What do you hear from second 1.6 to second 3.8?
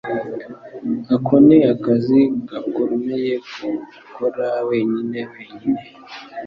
akazi gakomeye ko